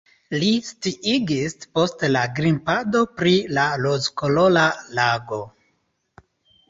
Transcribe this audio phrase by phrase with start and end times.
[0.43, 4.65] Li sciigis post la grimpado pri la rozkolora
[5.01, 5.43] lago.